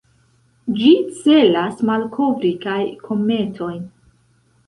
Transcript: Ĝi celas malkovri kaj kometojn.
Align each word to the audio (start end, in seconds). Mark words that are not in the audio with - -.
Ĝi 0.77 0.93
celas 1.17 1.83
malkovri 1.89 2.51
kaj 2.65 2.79
kometojn. 3.05 3.79